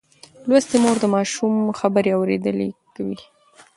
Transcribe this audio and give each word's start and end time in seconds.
لوستې 0.47 0.77
مور 0.83 0.97
د 1.01 1.05
ماشوم 1.15 1.53
خبرې 1.79 2.11
اورېدلي 2.17 2.69
کوي. 2.95 3.17